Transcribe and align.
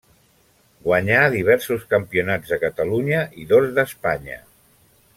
Guanyà 0.85 1.19
diversos 1.35 1.85
campionats 1.93 2.55
de 2.55 2.59
Catalunya 2.65 3.23
i 3.45 3.49
dos 3.55 3.69
d'Espanya. 3.79 4.43